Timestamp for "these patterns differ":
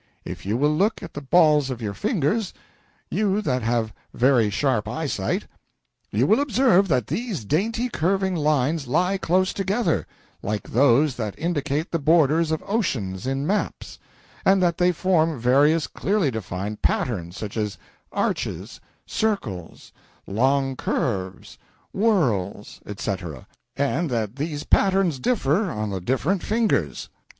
24.37-25.69